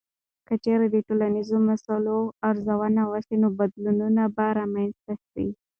که 0.47 0.53
چیرې 0.63 0.87
د 0.91 0.97
ټولنیزو 1.07 1.57
مسایلو 1.69 2.17
ارزونه 2.49 3.01
وسي، 3.11 3.35
نو 3.43 3.47
بدلونونه 3.59 4.23
به 4.35 4.45
رامنځته 4.59 5.13
سي. 5.29 5.45